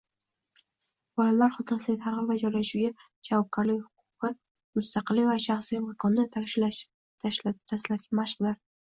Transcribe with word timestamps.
Bolalar 1.19 1.51
xonasidagi 1.57 1.99
tartib 2.05 2.31
va 2.31 2.37
joylashuvga 2.43 3.05
javobgarlik 3.29 3.83
huquqi– 3.83 4.31
mustaqillik 4.79 5.29
va 5.33 5.37
shaxsiy 5.45 5.83
makonni 5.91 6.25
tashkillashtirishning 6.39 7.59
dastlabki 7.75 8.19
mashqidir. 8.23 8.59